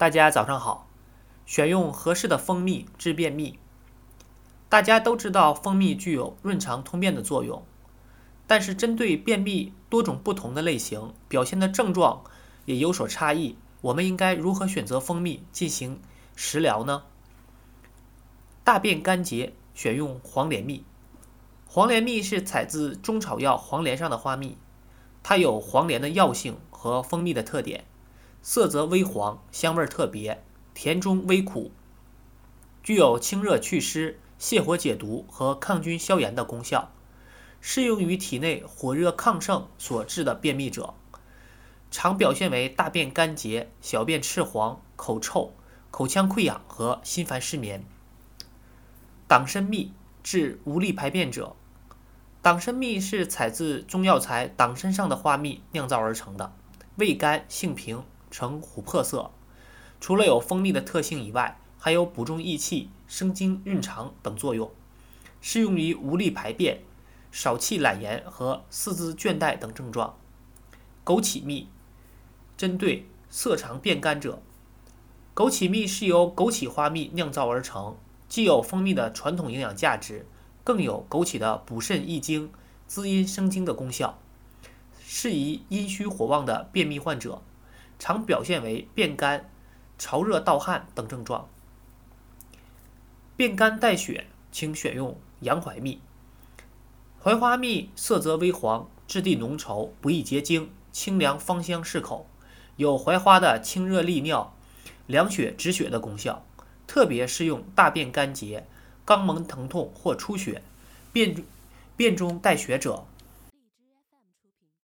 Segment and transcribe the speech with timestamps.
[0.00, 0.88] 大家早上好，
[1.44, 3.58] 选用合适的蜂蜜治便秘。
[4.70, 7.62] 大家都知道蜂蜜具有润肠通便的作用，
[8.46, 12.24] 但是针对便秘多种不同的类型，表现的症状
[12.64, 13.58] 也有所差异。
[13.82, 16.00] 我们应该如何选择蜂蜜进行
[16.34, 17.02] 食疗呢？
[18.64, 20.82] 大便干结，选用黄连蜜。
[21.66, 24.56] 黄连蜜是采自中草药黄连上的花蜜，
[25.22, 27.84] 它有黄连的药性和蜂蜜的特点。
[28.42, 30.42] 色泽微黄，香味特别，
[30.72, 31.72] 甜中微苦，
[32.82, 36.90] 具有清热祛湿、泻火解毒和抗菌消炎的功效，
[37.60, 40.94] 适用于体内火热亢盛所致的便秘者，
[41.90, 45.52] 常表现为大便干结、小便赤黄、口臭、
[45.90, 47.84] 口腔溃疡和心烦失眠。
[49.28, 51.54] 党参蜜治无力排便者，
[52.40, 56.54] 党参蜜是采自中药材党参上的花蜜酿造而成的，
[56.96, 58.02] 味甘性平。
[58.30, 59.30] 呈琥珀色，
[60.00, 64.70] 除了有蜂蜜的特性以外，还有补中益气、生津润肠等作用，
[65.40, 66.82] 适用于无力排便、
[67.32, 70.16] 少气懒言和四肢倦怠等症状。
[71.04, 71.68] 枸杞蜜
[72.56, 74.42] 针对色肠便干者，
[75.34, 77.96] 枸杞蜜是由枸杞花蜜酿造而成，
[78.28, 80.26] 既有蜂蜜的传统营养价值，
[80.62, 82.52] 更有枸杞的补肾益精、
[82.86, 84.18] 滋阴生津的功效，
[85.00, 87.42] 适宜阴虚火旺的便秘患者。
[88.00, 89.48] 常表现为便干、
[89.98, 91.48] 潮热盗汗等症状。
[93.36, 96.00] 便干带血，请选用洋槐蜜。
[97.22, 102.26] 槐花蜜色泽微黄，质地浓稠，不易结晶，清凉芳香适口，
[102.76, 104.54] 有槐花的清热利尿、
[105.06, 106.44] 凉血止血的功效，
[106.86, 108.66] 特别适用大便干结、
[109.06, 110.62] 肛门疼痛或出血、
[111.12, 111.44] 便
[111.96, 113.04] 便中带血者，